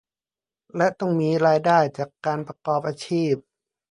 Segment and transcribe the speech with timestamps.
[0.75, 3.33] และต้องมีรายได้จากการประกอบอาชีพ